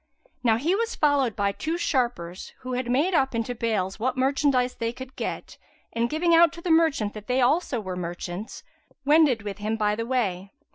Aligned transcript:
Now 0.43 0.57
he 0.57 0.73
was 0.73 0.95
followed 0.95 1.35
by 1.35 1.51
two 1.51 1.77
sharpers, 1.77 2.53
who 2.61 2.73
had 2.73 2.89
made 2.89 3.13
up 3.13 3.35
into 3.35 3.53
bales 3.53 3.99
what 3.99 4.17
merchandise 4.17 4.73
they 4.73 4.91
could 4.91 5.15
get; 5.15 5.59
and, 5.93 6.09
giving 6.09 6.33
out 6.33 6.51
to 6.53 6.61
the 6.61 6.71
merchant 6.71 7.13
that 7.13 7.27
they 7.27 7.39
also 7.39 7.79
were 7.79 7.95
merchants, 7.95 8.63
wended 9.05 9.43
with 9.43 9.59
him 9.59 9.75
by 9.75 9.93
the 9.93 10.07
way. 10.07 10.53